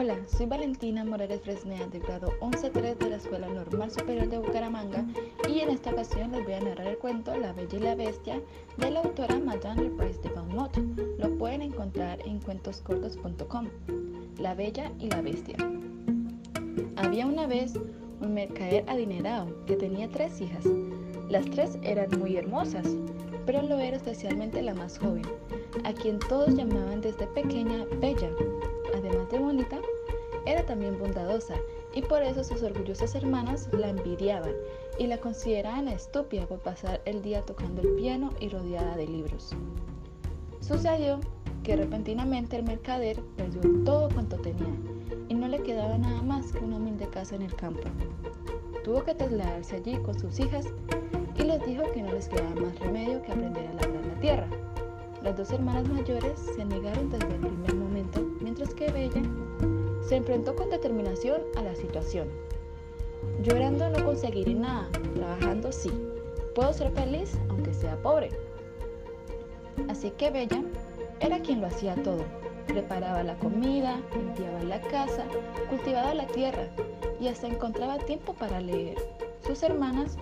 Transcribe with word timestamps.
Hola, 0.00 0.16
soy 0.28 0.46
Valentina 0.46 1.04
Morales 1.04 1.40
Fresnea 1.40 1.84
del 1.88 2.00
grado 2.02 2.32
11-3 2.40 2.98
de 2.98 3.10
la 3.10 3.16
Escuela 3.16 3.48
Normal 3.48 3.90
Superior 3.90 4.28
de 4.28 4.38
Bucaramanga 4.38 5.04
y 5.48 5.58
en 5.58 5.70
esta 5.70 5.90
ocasión 5.90 6.30
les 6.30 6.44
voy 6.44 6.52
a 6.52 6.60
narrar 6.60 6.86
el 6.86 6.98
cuento 6.98 7.36
La 7.36 7.52
Bella 7.52 7.76
y 7.76 7.80
la 7.80 7.96
Bestia 7.96 8.40
de 8.76 8.92
la 8.92 9.00
autora 9.00 9.40
Madame 9.40 9.90
Price 9.90 10.20
de 10.20 10.28
Beaumont. 10.28 10.76
Lo 11.18 11.36
pueden 11.36 11.62
encontrar 11.62 12.20
en 12.24 12.38
cuentoscortos.com. 12.38 13.66
La 14.38 14.54
Bella 14.54 14.92
y 15.00 15.10
la 15.10 15.20
Bestia. 15.20 15.56
Había 16.94 17.26
una 17.26 17.48
vez 17.48 17.74
un 18.20 18.34
mercader 18.34 18.84
adinerado 18.86 19.64
que 19.66 19.74
tenía 19.74 20.08
tres 20.08 20.40
hijas. 20.40 20.64
Las 21.28 21.44
tres 21.46 21.76
eran 21.82 22.16
muy 22.20 22.36
hermosas, 22.36 22.86
pero 23.46 23.62
lo 23.62 23.76
era 23.80 23.96
especialmente 23.96 24.62
la 24.62 24.74
más 24.74 24.96
joven, 24.96 25.26
a 25.82 25.92
quien 25.92 26.20
todos 26.20 26.54
llamaban 26.54 27.00
desde 27.00 27.26
pequeña 27.26 27.84
Bella 28.00 28.30
también 30.68 30.98
bondadosa 30.98 31.54
y 31.94 32.02
por 32.02 32.22
eso 32.22 32.44
sus 32.44 32.62
orgullosas 32.62 33.14
hermanas 33.14 33.68
la 33.72 33.88
envidiaban 33.88 34.52
y 34.98 35.06
la 35.06 35.18
consideraban 35.18 35.88
estúpida 35.88 36.46
por 36.46 36.60
pasar 36.60 37.00
el 37.06 37.22
día 37.22 37.42
tocando 37.42 37.80
el 37.80 37.94
piano 37.94 38.30
y 38.38 38.50
rodeada 38.50 38.96
de 38.96 39.08
libros. 39.08 39.56
Sucedió 40.60 41.20
que 41.64 41.74
repentinamente 41.76 42.56
el 42.56 42.64
mercader 42.64 43.20
perdió 43.36 43.62
todo 43.84 44.10
cuanto 44.10 44.36
tenía 44.36 44.74
y 45.28 45.34
no 45.34 45.48
le 45.48 45.62
quedaba 45.62 45.96
nada 45.96 46.20
más 46.22 46.52
que 46.52 46.58
una 46.58 46.76
humilde 46.76 47.08
casa 47.08 47.34
en 47.34 47.42
el 47.42 47.54
campo. 47.54 47.88
Tuvo 48.84 49.02
que 49.04 49.14
trasladarse 49.14 49.76
allí 49.76 49.96
con 50.02 50.18
sus 50.18 50.38
hijas 50.38 50.66
y 51.38 51.42
les 51.44 51.64
dijo 51.64 51.82
que 51.92 52.02
no 52.02 52.12
les 52.12 52.28
quedaba 52.28 52.54
más 52.54 52.78
remedio 52.78 53.22
que 53.22 53.32
aprender 53.32 53.66
a 53.66 53.72
labrar 53.74 54.06
la 54.06 54.20
tierra. 54.20 54.48
Las 55.22 55.36
dos 55.36 55.50
hermanas 55.50 55.88
mayores 55.88 56.38
se 56.54 56.64
negaron 56.64 57.10
desde 57.10 57.34
el 57.34 57.40
primer 57.40 57.74
momento 57.74 58.20
mientras 58.40 58.74
que 58.74 58.90
Bella 58.92 59.22
se 60.08 60.16
enfrentó 60.16 60.56
con 60.56 60.70
determinación 60.70 61.42
a 61.56 61.62
la 61.62 61.74
situación. 61.74 62.28
Llorando 63.42 63.90
no 63.90 64.06
conseguiré 64.06 64.54
nada, 64.54 64.88
trabajando 65.14 65.70
sí. 65.70 65.90
Puedo 66.54 66.72
ser 66.72 66.90
feliz 66.92 67.38
aunque 67.50 67.74
sea 67.74 68.00
pobre. 68.00 68.30
Así 69.88 70.10
que 70.12 70.30
Bella 70.30 70.62
era 71.20 71.40
quien 71.40 71.60
lo 71.60 71.66
hacía 71.66 71.94
todo. 72.02 72.24
Preparaba 72.66 73.22
la 73.22 73.38
comida, 73.38 74.00
limpiaba 74.16 74.62
la 74.62 74.80
casa, 74.80 75.26
cultivaba 75.68 76.14
la 76.14 76.26
tierra 76.26 76.68
y 77.20 77.28
hasta 77.28 77.46
encontraba 77.46 77.98
tiempo 77.98 78.32
para 78.32 78.60
leer. 78.60 78.96
Sus 79.46 79.62
hermanas, 79.62 80.16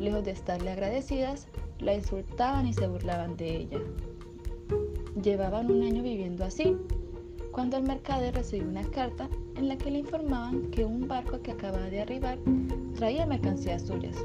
lejos 0.00 0.24
de 0.24 0.32
estarle 0.32 0.72
agradecidas, 0.72 1.46
la 1.78 1.94
insultaban 1.94 2.66
y 2.66 2.72
se 2.72 2.88
burlaban 2.88 3.36
de 3.36 3.56
ella. 3.56 3.78
Llevaban 5.22 5.70
un 5.70 5.82
año 5.84 6.02
viviendo 6.02 6.44
así, 6.44 6.76
cuando 7.52 7.76
el 7.76 7.82
mercader 7.82 8.34
recibió 8.34 8.68
una 8.68 8.84
carta 8.90 9.28
en 9.56 9.68
la 9.68 9.76
que 9.76 9.90
le 9.90 9.98
informaban 9.98 10.70
que 10.70 10.84
un 10.84 11.08
barco 11.08 11.40
que 11.42 11.52
acababa 11.52 11.90
de 11.90 12.00
arribar 12.00 12.38
traía 12.94 13.26
mercancías 13.26 13.82
suyas. 13.82 14.16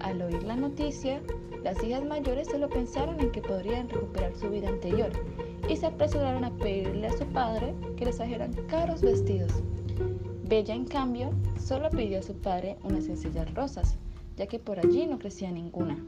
Al 0.00 0.22
oír 0.22 0.42
la 0.44 0.56
noticia, 0.56 1.20
las 1.62 1.82
hijas 1.82 2.04
mayores 2.04 2.48
solo 2.48 2.68
pensaron 2.68 3.20
en 3.20 3.32
que 3.32 3.42
podrían 3.42 3.88
recuperar 3.88 4.34
su 4.36 4.48
vida 4.48 4.68
anterior 4.68 5.10
y 5.68 5.76
se 5.76 5.86
apresuraron 5.86 6.44
a 6.44 6.56
pedirle 6.56 7.08
a 7.08 7.16
su 7.16 7.26
padre 7.26 7.74
que 7.96 8.06
les 8.06 8.16
trajeran 8.16 8.52
caros 8.68 9.02
vestidos. 9.02 9.52
Bella, 10.44 10.74
en 10.74 10.84
cambio, 10.84 11.30
solo 11.62 11.90
pidió 11.90 12.20
a 12.20 12.22
su 12.22 12.34
padre 12.34 12.76
unas 12.82 13.04
sencillas 13.04 13.52
rosas, 13.54 13.96
ya 14.36 14.46
que 14.46 14.58
por 14.58 14.78
allí 14.78 15.06
no 15.06 15.18
crecía 15.18 15.50
ninguna. 15.50 15.98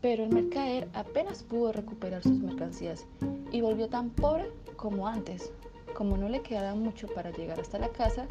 Pero 0.00 0.24
el 0.24 0.30
mercader 0.32 0.88
apenas 0.92 1.42
pudo 1.42 1.72
recuperar 1.72 2.22
sus 2.22 2.38
mercancías 2.38 3.06
y 3.50 3.60
volvió 3.60 3.88
tan 3.88 4.10
pobre 4.10 4.50
como 4.76 5.08
antes. 5.08 5.52
Como 5.94 6.16
no 6.16 6.28
le 6.28 6.42
quedaba 6.42 6.74
mucho 6.74 7.08
para 7.08 7.30
llegar 7.30 7.58
hasta 7.58 7.78
la 7.78 7.88
casa, 7.88 8.26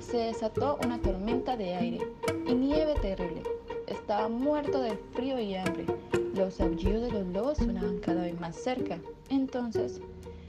se 0.00 0.18
desató 0.18 0.78
una 0.84 1.00
tormenta 1.00 1.56
de 1.56 1.74
aire 1.74 2.00
y 2.46 2.54
nieve 2.54 2.94
terrible. 3.00 3.42
Estaba 3.86 4.28
muerto 4.28 4.80
de 4.80 4.96
frío 5.14 5.38
y 5.40 5.54
hambre. 5.54 5.86
Los 6.34 6.60
aullidos 6.60 7.02
de 7.02 7.10
los 7.10 7.26
lobos 7.26 7.58
sonaban 7.58 7.98
cada 7.98 8.22
vez 8.22 8.38
más 8.40 8.56
cerca. 8.56 8.98
Entonces 9.28 10.00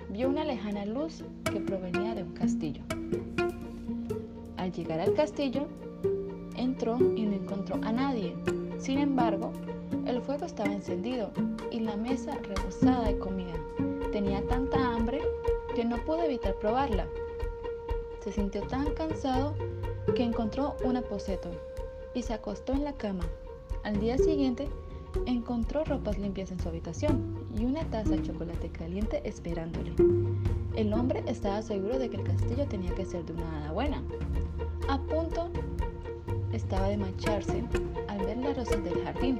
vio 0.09 0.29
una 0.29 0.45
lejana 0.45 0.85
luz 0.85 1.23
que 1.51 1.59
provenía 1.59 2.13
de 2.13 2.23
un 2.23 2.33
castillo. 2.33 2.83
Al 4.57 4.71
llegar 4.71 4.99
al 4.99 5.13
castillo, 5.13 5.67
entró 6.55 6.97
y 7.15 7.25
no 7.25 7.33
encontró 7.33 7.75
a 7.81 7.91
nadie. 7.91 8.35
Sin 8.77 8.99
embargo, 8.99 9.51
el 10.05 10.21
fuego 10.21 10.45
estaba 10.45 10.71
encendido 10.71 11.31
y 11.71 11.79
la 11.79 11.95
mesa 11.95 12.37
rebosada 12.43 13.07
de 13.07 13.17
comida. 13.17 13.53
Tenía 14.11 14.45
tanta 14.47 14.93
hambre 14.93 15.21
que 15.75 15.85
no 15.85 15.97
pudo 15.97 16.23
evitar 16.23 16.55
probarla. 16.55 17.07
Se 18.23 18.31
sintió 18.31 18.61
tan 18.63 18.93
cansado 18.93 19.53
que 20.15 20.23
encontró 20.23 20.75
un 20.83 20.97
aposeto 20.97 21.49
y 22.13 22.21
se 22.21 22.33
acostó 22.33 22.73
en 22.73 22.83
la 22.83 22.93
cama. 22.93 23.25
Al 23.83 23.99
día 23.99 24.17
siguiente 24.17 24.69
encontró 25.25 25.83
ropas 25.83 26.17
limpias 26.17 26.51
en 26.51 26.59
su 26.59 26.69
habitación 26.69 27.35
y 27.57 27.65
una 27.65 27.83
taza 27.89 28.11
de 28.11 28.23
chocolate 28.23 28.69
caliente 28.69 29.21
esperándole. 29.27 29.93
El 30.75 30.93
hombre 30.93 31.23
estaba 31.27 31.61
seguro 31.61 31.99
de 31.99 32.09
que 32.09 32.17
el 32.17 32.23
castillo 32.23 32.65
tenía 32.67 32.93
que 32.95 33.05
ser 33.05 33.23
de 33.25 33.33
una 33.33 33.59
hada 33.59 33.71
buena. 33.71 34.03
A 34.89 34.97
punto 34.99 35.49
estaba 36.51 36.87
de 36.87 36.97
marcharse 36.97 37.63
al 38.07 38.25
ver 38.25 38.37
las 38.37 38.57
rosas 38.57 38.83
del 38.83 39.03
jardín. 39.03 39.39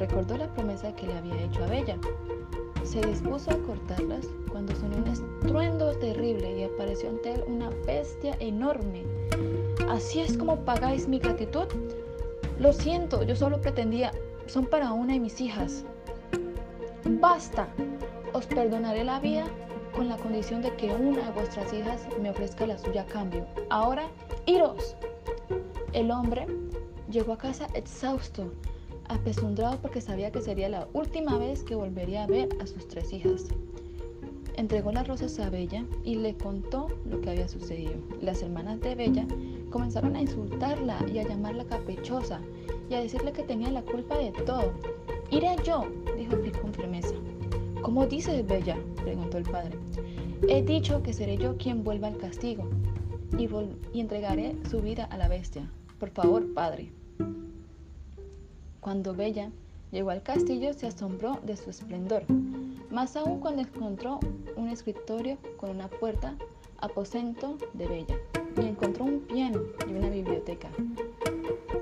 Recordó 0.00 0.38
la 0.38 0.48
promesa 0.54 0.96
que 0.96 1.06
le 1.06 1.12
había 1.12 1.42
hecho 1.42 1.62
a 1.62 1.66
Bella 1.66 1.98
se 2.84 3.02
dispuso 3.02 3.50
a 3.50 3.58
cortarlas 3.58 4.26
cuando 4.50 4.74
sonó 4.74 4.96
un 4.96 5.06
estruendo 5.06 5.92
terrible 5.98 6.58
y 6.58 6.64
apareció 6.64 7.10
ante 7.10 7.34
él 7.34 7.44
una 7.46 7.68
bestia 7.86 8.34
enorme. 8.40 9.04
¿Así 9.90 10.20
es 10.20 10.38
como 10.38 10.56
pagáis 10.64 11.06
mi 11.06 11.18
gratitud? 11.18 11.66
Lo 12.58 12.72
siento, 12.72 13.22
yo 13.24 13.36
solo 13.36 13.60
pretendía, 13.60 14.10
son 14.46 14.64
para 14.64 14.90
una 14.90 15.12
de 15.12 15.20
mis 15.20 15.38
hijas. 15.38 15.84
Basta, 17.04 17.68
os 18.32 18.46
perdonaré 18.46 19.04
la 19.04 19.20
vida 19.20 19.44
con 19.94 20.08
la 20.08 20.16
condición 20.16 20.62
de 20.62 20.74
que 20.76 20.94
una 20.94 21.26
de 21.26 21.32
vuestras 21.32 21.72
hijas 21.74 22.08
me 22.22 22.30
ofrezca 22.30 22.66
la 22.66 22.78
suya 22.78 23.02
a 23.02 23.06
cambio. 23.06 23.46
Ahora, 23.68 24.08
iros. 24.46 24.96
El 25.92 26.10
hombre 26.10 26.46
llegó 27.10 27.34
a 27.34 27.38
casa 27.38 27.66
exhausto, 27.74 28.50
apesundrado 29.10 29.78
porque 29.82 30.00
sabía 30.00 30.30
que 30.30 30.40
sería 30.40 30.68
la 30.68 30.88
última 30.92 31.36
vez 31.36 31.62
que 31.64 31.74
volvería 31.74 32.24
a 32.24 32.26
ver 32.26 32.48
a 32.60 32.66
sus 32.66 32.86
tres 32.86 33.12
hijas. 33.12 33.48
Entregó 34.54 34.92
las 34.92 35.08
rosas 35.08 35.38
a 35.40 35.50
Bella 35.50 35.84
y 36.04 36.16
le 36.16 36.36
contó 36.36 36.88
lo 37.08 37.20
que 37.20 37.30
había 37.30 37.48
sucedido. 37.48 37.94
Las 38.20 38.42
hermanas 38.42 38.80
de 38.80 38.94
Bella 38.94 39.26
comenzaron 39.70 40.16
a 40.16 40.20
insultarla 40.20 41.04
y 41.12 41.18
a 41.18 41.26
llamarla 41.26 41.64
caprichosa 41.64 42.40
y 42.88 42.94
a 42.94 43.00
decirle 43.00 43.32
que 43.32 43.42
tenía 43.42 43.70
la 43.70 43.82
culpa 43.82 44.16
de 44.16 44.32
todo. 44.32 44.72
Iré 45.30 45.56
yo, 45.64 45.86
dijo 46.16 46.36
con 46.60 46.74
firmeza. 46.74 47.14
¿Cómo 47.82 48.06
dices, 48.06 48.46
Bella? 48.46 48.76
preguntó 49.02 49.38
el 49.38 49.44
padre. 49.44 49.78
He 50.48 50.62
dicho 50.62 51.02
que 51.02 51.12
seré 51.12 51.36
yo 51.36 51.56
quien 51.56 51.82
vuelva 51.82 52.08
al 52.08 52.18
castigo 52.18 52.68
y 53.92 54.00
entregaré 54.00 54.56
su 54.68 54.80
vida 54.80 55.04
a 55.04 55.16
la 55.16 55.28
bestia. 55.28 55.70
Por 55.98 56.10
favor, 56.10 56.52
padre. 56.52 56.92
Cuando 58.80 59.14
Bella 59.14 59.50
llegó 59.92 60.08
al 60.10 60.22
castillo 60.22 60.72
se 60.72 60.86
asombró 60.86 61.38
de 61.44 61.56
su 61.56 61.68
esplendor, 61.68 62.24
más 62.90 63.14
aún 63.14 63.38
cuando 63.40 63.60
encontró 63.60 64.20
un 64.56 64.68
escritorio 64.68 65.36
con 65.58 65.70
una 65.70 65.88
puerta, 65.88 66.34
aposento 66.78 67.58
de 67.74 67.86
Bella, 67.86 68.16
y 68.56 68.66
encontró 68.66 69.04
un 69.04 69.20
piano 69.20 69.60
y 69.86 69.92
una 69.92 70.08
biblioteca. 70.08 70.70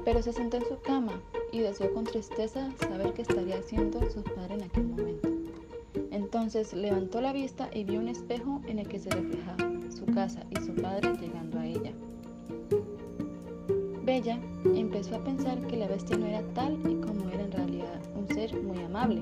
Pero 0.04 0.22
se 0.22 0.32
sentó 0.32 0.56
en 0.56 0.66
su 0.66 0.80
cama 0.80 1.20
y 1.52 1.60
deseó 1.60 1.94
con 1.94 2.04
tristeza 2.04 2.68
saber 2.80 3.12
qué 3.12 3.22
estaría 3.22 3.58
haciendo 3.58 4.00
su 4.10 4.22
padre 4.22 4.54
en 4.54 4.62
aquel 4.64 4.88
momento. 4.88 5.28
Entonces 6.10 6.72
levantó 6.72 7.20
la 7.20 7.32
vista 7.32 7.70
y 7.72 7.84
vio 7.84 8.00
un 8.00 8.08
espejo 8.08 8.60
en 8.66 8.80
el 8.80 8.88
que 8.88 8.98
se 8.98 9.10
reflejaba 9.10 9.70
su 9.88 10.04
casa 10.06 10.44
y 10.50 10.56
su 10.64 10.74
padre 10.74 11.16
llegando 11.16 11.60
a 11.60 11.66
ella. 11.66 11.92
Bella 14.08 14.40
empezó 14.64 15.16
a 15.16 15.22
pensar 15.22 15.58
que 15.66 15.76
la 15.76 15.86
bestia 15.86 16.16
no 16.16 16.24
era 16.24 16.40
tal 16.54 16.78
y 16.90 16.98
como 17.02 17.28
era 17.28 17.42
en 17.42 17.52
realidad, 17.52 18.00
un 18.16 18.26
ser 18.26 18.58
muy 18.62 18.82
amable. 18.82 19.20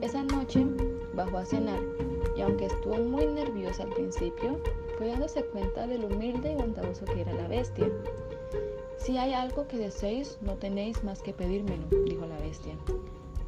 Esa 0.00 0.22
noche 0.22 0.64
bajó 1.12 1.36
a 1.36 1.44
cenar 1.44 1.78
y 2.34 2.40
aunque 2.40 2.64
estuvo 2.64 2.96
muy 2.96 3.26
nerviosa 3.26 3.82
al 3.82 3.90
principio, 3.90 4.58
fue 4.96 5.08
dándose 5.08 5.44
cuenta 5.44 5.86
de 5.86 5.98
lo 5.98 6.06
humilde 6.06 6.52
y 6.52 6.54
bondadoso 6.54 7.04
que 7.04 7.20
era 7.20 7.34
la 7.34 7.46
bestia. 7.46 7.90
Si 8.96 9.18
hay 9.18 9.34
algo 9.34 9.68
que 9.68 9.76
deseéis, 9.76 10.38
no 10.40 10.54
tenéis 10.54 11.04
más 11.04 11.20
que 11.20 11.34
pedírmelo, 11.34 11.84
dijo 12.06 12.24
la 12.24 12.38
bestia. 12.38 12.72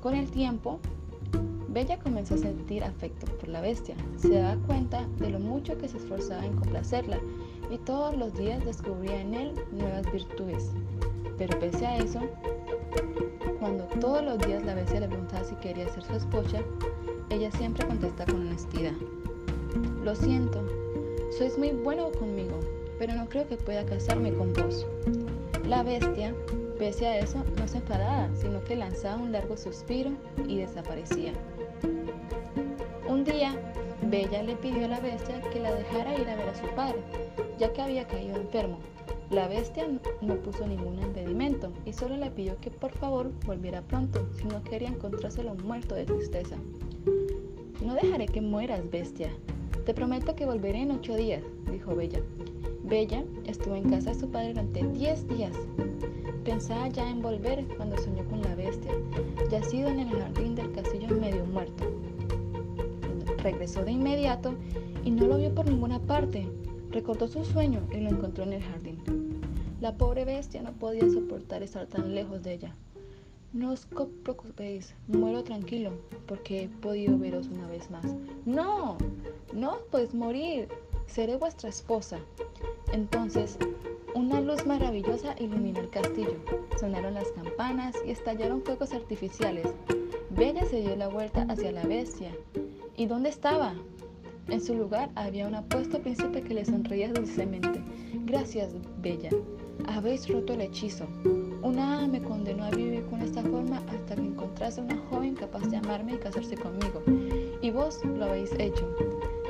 Con 0.02 0.14
el 0.14 0.30
tiempo, 0.30 0.80
Bella 1.78 1.96
comenzó 2.00 2.34
a 2.34 2.38
sentir 2.38 2.82
afecto 2.82 3.26
por 3.38 3.48
la 3.48 3.60
bestia. 3.60 3.94
Se 4.16 4.30
daba 4.30 4.60
cuenta 4.66 5.06
de 5.18 5.30
lo 5.30 5.38
mucho 5.38 5.78
que 5.78 5.86
se 5.86 5.98
esforzaba 5.98 6.44
en 6.44 6.56
complacerla 6.56 7.20
y 7.70 7.78
todos 7.78 8.16
los 8.16 8.34
días 8.34 8.64
descubría 8.64 9.20
en 9.20 9.32
él 9.32 9.52
nuevas 9.70 10.10
virtudes. 10.10 10.72
Pero 11.38 11.56
pese 11.60 11.86
a 11.86 11.98
eso, 11.98 12.20
cuando 13.60 13.84
todos 14.00 14.24
los 14.24 14.38
días 14.38 14.64
la 14.64 14.74
bestia 14.74 14.98
le 14.98 15.06
preguntaba 15.06 15.44
si 15.44 15.54
quería 15.54 15.88
ser 15.88 16.02
su 16.02 16.14
esposa, 16.14 16.58
ella 17.30 17.52
siempre 17.52 17.86
contesta 17.86 18.24
con 18.24 18.40
honestidad. 18.40 18.94
Lo 20.02 20.16
siento, 20.16 20.60
sois 21.38 21.56
muy 21.56 21.70
bueno 21.70 22.10
conmigo, 22.10 22.58
pero 22.98 23.14
no 23.14 23.28
creo 23.28 23.46
que 23.46 23.56
pueda 23.56 23.86
casarme 23.86 24.32
con 24.32 24.52
vos. 24.52 24.84
La 25.64 25.84
bestia, 25.84 26.34
pese 26.76 27.06
a 27.06 27.20
eso, 27.20 27.44
no 27.56 27.68
se 27.68 27.76
enfadaba, 27.76 28.28
sino 28.34 28.64
que 28.64 28.74
lanzaba 28.74 29.22
un 29.22 29.30
largo 29.30 29.56
suspiro 29.56 30.10
y 30.48 30.56
desaparecía. 30.56 31.34
Un 33.08 33.24
día, 33.24 33.54
Bella 34.02 34.42
le 34.42 34.56
pidió 34.56 34.84
a 34.84 34.88
la 34.88 35.00
bestia 35.00 35.40
que 35.52 35.60
la 35.60 35.74
dejara 35.74 36.18
ir 36.18 36.28
a 36.28 36.36
ver 36.36 36.48
a 36.48 36.54
su 36.54 36.66
padre, 36.74 36.98
ya 37.58 37.72
que 37.72 37.82
había 37.82 38.06
caído 38.06 38.36
enfermo. 38.36 38.78
La 39.30 39.46
bestia 39.46 39.86
no 40.22 40.34
puso 40.36 40.66
ningún 40.66 41.02
impedimento 41.02 41.70
y 41.84 41.92
solo 41.92 42.16
le 42.16 42.30
pidió 42.30 42.58
que 42.60 42.70
por 42.70 42.92
favor 42.92 43.30
volviera 43.44 43.82
pronto, 43.82 44.26
si 44.32 44.44
no 44.44 44.62
quería 44.64 44.88
encontrárselo 44.88 45.54
muerto 45.56 45.94
de 45.94 46.06
tristeza. 46.06 46.56
No 47.84 47.94
dejaré 47.94 48.26
que 48.26 48.40
mueras, 48.40 48.88
bestia. 48.90 49.30
Te 49.84 49.94
prometo 49.94 50.34
que 50.34 50.46
volveré 50.46 50.80
en 50.80 50.92
ocho 50.92 51.14
días, 51.14 51.42
dijo 51.70 51.94
Bella. 51.94 52.20
Bella 52.88 53.22
estuvo 53.44 53.74
en 53.74 53.90
casa 53.90 54.14
de 54.14 54.18
su 54.18 54.30
padre 54.30 54.48
durante 54.48 54.82
diez 54.82 55.28
días. 55.28 55.52
Pensaba 56.42 56.88
ya 56.88 57.10
en 57.10 57.20
volver 57.20 57.66
cuando 57.76 57.98
soñó 57.98 58.24
con 58.30 58.40
la 58.40 58.54
bestia, 58.54 58.92
yacido 59.50 59.88
en 59.88 60.00
el 60.00 60.18
jardín 60.18 60.54
del 60.54 60.72
castillo 60.72 61.08
medio 61.08 61.44
muerto. 61.44 61.84
Regresó 63.42 63.84
de 63.84 63.92
inmediato 63.92 64.54
y 65.04 65.10
no 65.10 65.26
lo 65.26 65.36
vio 65.36 65.54
por 65.54 65.66
ninguna 65.66 66.00
parte. 66.00 66.48
Recordó 66.90 67.28
su 67.28 67.44
sueño 67.44 67.86
y 67.92 67.98
lo 67.98 68.08
encontró 68.08 68.44
en 68.44 68.54
el 68.54 68.62
jardín. 68.62 68.98
La 69.82 69.94
pobre 69.94 70.24
bestia 70.24 70.62
no 70.62 70.72
podía 70.72 71.10
soportar 71.10 71.62
estar 71.62 71.86
tan 71.88 72.14
lejos 72.14 72.42
de 72.42 72.54
ella. 72.54 72.74
No 73.52 73.72
os 73.72 73.86
preocupéis, 74.22 74.94
muero 75.08 75.44
tranquilo, 75.44 75.92
porque 76.26 76.62
he 76.62 76.68
podido 76.68 77.18
veros 77.18 77.48
una 77.48 77.66
vez 77.66 77.90
más. 77.90 78.06
No, 78.46 78.96
no 79.52 79.78
podéis 79.90 80.14
morir, 80.14 80.68
seré 81.06 81.36
vuestra 81.36 81.68
esposa. 81.68 82.18
Entonces, 82.92 83.58
una 84.14 84.40
luz 84.40 84.66
maravillosa 84.66 85.34
iluminó 85.38 85.80
el 85.80 85.90
castillo. 85.90 86.36
Sonaron 86.78 87.14
las 87.14 87.30
campanas 87.32 87.94
y 88.06 88.10
estallaron 88.10 88.62
fuegos 88.62 88.92
artificiales. 88.92 89.66
Bella 90.30 90.64
se 90.64 90.80
dio 90.80 90.96
la 90.96 91.08
vuelta 91.08 91.46
hacia 91.48 91.72
la 91.72 91.84
bestia. 91.84 92.32
¿Y 92.96 93.06
dónde 93.06 93.28
estaba? 93.28 93.74
En 94.48 94.62
su 94.62 94.74
lugar 94.74 95.10
había 95.14 95.46
un 95.46 95.54
apuesto 95.54 96.00
príncipe 96.00 96.42
que 96.42 96.54
le 96.54 96.64
sonreía 96.64 97.12
dulcemente. 97.12 97.82
Gracias, 98.24 98.74
Bella. 99.00 99.30
Habéis 99.86 100.28
roto 100.28 100.54
el 100.54 100.62
hechizo. 100.62 101.06
Una 101.62 101.98
hada 101.98 102.08
me 102.08 102.22
condenó 102.22 102.64
a 102.64 102.70
vivir 102.70 103.04
con 103.06 103.20
esta 103.20 103.42
forma 103.42 103.82
hasta 103.88 104.14
que 104.14 104.22
encontrase 104.22 104.80
una 104.80 104.96
joven 105.10 105.34
capaz 105.34 105.68
de 105.68 105.76
amarme 105.76 106.14
y 106.14 106.18
casarse 106.18 106.56
conmigo. 106.56 107.02
Y 107.60 107.70
vos 107.70 108.04
lo 108.04 108.24
habéis 108.24 108.52
hecho. 108.58 108.88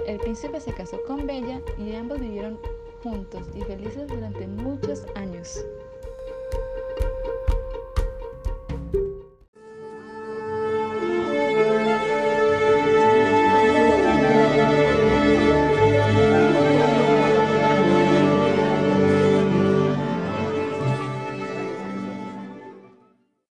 El 0.06 0.18
príncipe 0.18 0.60
se 0.60 0.72
casó 0.72 0.98
con 1.06 1.26
Bella 1.26 1.60
y 1.78 1.94
ambos 1.94 2.20
vivieron 2.20 2.58
juntos 3.02 3.46
y 3.54 3.60
felices 3.62 4.08
durante 4.08 4.46
muchos 4.46 5.04
años. 5.14 5.64